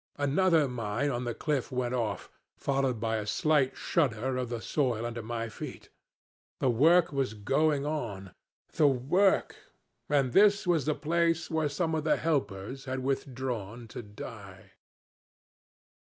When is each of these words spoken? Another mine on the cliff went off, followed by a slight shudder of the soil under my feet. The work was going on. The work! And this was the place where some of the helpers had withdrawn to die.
Another 0.17 0.67
mine 0.67 1.11
on 1.11 1.25
the 1.25 1.33
cliff 1.35 1.71
went 1.71 1.93
off, 1.93 2.31
followed 2.57 2.99
by 2.99 3.17
a 3.17 3.27
slight 3.27 3.77
shudder 3.77 4.35
of 4.35 4.49
the 4.49 4.59
soil 4.59 5.05
under 5.05 5.21
my 5.21 5.47
feet. 5.47 5.89
The 6.59 6.71
work 6.71 7.13
was 7.13 7.35
going 7.35 7.85
on. 7.85 8.33
The 8.73 8.87
work! 8.87 9.57
And 10.09 10.33
this 10.33 10.65
was 10.65 10.85
the 10.85 10.95
place 10.95 11.51
where 11.51 11.69
some 11.69 11.93
of 11.93 12.03
the 12.03 12.17
helpers 12.17 12.85
had 12.85 13.03
withdrawn 13.03 13.87
to 13.89 14.01
die. 14.01 14.71